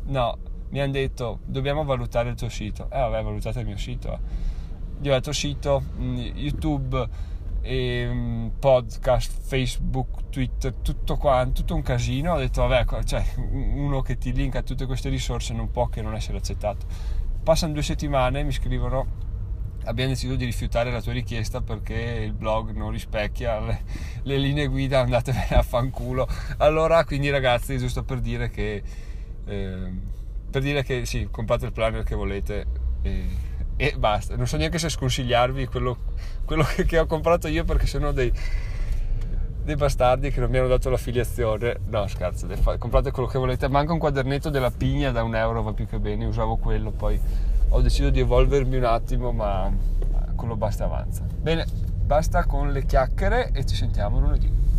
No 0.06 0.38
mi 0.70 0.80
hanno 0.80 0.92
detto 0.92 1.40
dobbiamo 1.46 1.84
valutare 1.84 2.30
il 2.30 2.36
tuo 2.36 2.50
sito. 2.50 2.86
Eh 2.92 3.00
vabbè 3.00 3.24
valutate 3.24 3.60
il 3.60 3.66
mio 3.66 3.78
sito 3.78 4.52
gli 5.04 5.10
ho 5.10 5.14
detto 5.14 5.34
sito 5.34 5.84
mm, 5.98 6.18
youtube 6.36 7.08
e 7.66 8.08
mm, 8.12 8.48
podcast 8.60 9.40
facebook 9.42 10.30
twitter 10.30 10.74
tutto 10.74 11.16
qua 11.16 11.50
tutto 11.52 11.74
un 11.74 11.82
casino 11.82 12.34
ho 12.34 12.38
detto 12.38 12.68
vabbè 12.68 13.04
cioè 13.06 13.24
uno 13.38 14.02
che 14.02 14.18
ti 14.18 14.34
linka 14.34 14.62
tutte 14.62 14.86
queste 14.86 15.08
risorse 15.08 15.54
non 15.54 15.72
può 15.72 15.88
che 15.88 16.02
non 16.02 16.14
essere 16.14 16.38
accettato 16.38 16.86
passano 17.42 17.72
due 17.72 17.82
settimane 17.82 18.44
mi 18.44 18.52
scrivono 18.52 19.24
abbiamo 19.86 20.12
deciso 20.12 20.36
di 20.36 20.46
rifiutare 20.46 20.92
la 20.92 21.02
tua 21.02 21.14
richiesta 21.14 21.62
perché 21.62 21.94
il 21.94 22.34
blog 22.34 22.72
non 22.72 22.92
rispecchia 22.92 23.60
le, 23.60 23.82
le 24.24 24.38
linee 24.38 24.68
guida, 24.68 25.00
andatevene 25.02 25.56
a 25.56 25.64
fanculo. 25.64 26.28
Allora, 26.58 27.04
quindi 27.04 27.30
ragazzi, 27.30 27.78
giusto 27.78 28.04
per 28.04 28.20
dire 28.20 28.50
che, 28.50 28.82
eh, 29.46 29.92
per 30.50 30.62
dire 30.62 30.84
che 30.84 31.06
sì, 31.06 31.28
comprate 31.30 31.66
il 31.66 31.72
planner 31.72 32.04
che 32.04 32.16
volete 32.16 32.66
e, 33.02 33.26
e, 33.76 33.96
basta. 33.98 34.36
Non 34.36 34.48
so 34.48 34.58
neanche 34.58 34.78
se 34.78 34.90
sconsigliarvi 34.90 35.68
quello, 35.68 35.98
quello 36.46 36.66
che, 36.86 37.00
ho 37.00 37.06
comprato 37.06 37.48
io 37.48 37.64
perché 37.64 37.88
sono 37.88 38.12
dei, 38.12 38.32
dei 39.64 39.76
bastardi 39.76 40.32
che 40.32 40.40
non 40.40 40.50
mi 40.50 40.58
hanno 40.58 40.68
dato 40.68 40.90
l'affiliazione. 40.90 41.80
No, 41.88 42.08
scherzo, 42.08 42.48
comprate 42.78 43.12
quello 43.12 43.28
che 43.28 43.38
volete. 43.38 43.68
Manca 43.68 43.94
un 43.94 44.00
quadernetto 44.00 44.50
della 44.50 44.72
pigna 44.72 45.12
da 45.12 45.24
un 45.24 45.36
euro, 45.36 45.64
va 45.64 45.74
più 45.74 45.88
che 45.88 46.00
bene, 46.00 46.26
usavo 46.26 46.58
quello 46.58 46.92
poi 46.92 47.20
ho 47.76 47.82
deciso 47.82 48.12
di 48.12 48.20
evolvermi 48.20 48.78
un 48.78 48.84
attimo, 48.84 49.32
ma 49.32 49.72
quello 50.36 50.56
basta 50.56 50.84
avanza. 50.84 51.24
Bene, 51.24 51.66
basta 52.06 52.46
con 52.46 52.72
le 52.72 52.86
chiacchiere 52.86 53.50
e 53.52 53.66
ci 53.66 53.76
sentiamo 53.76 54.20
lunedì. 54.20 54.73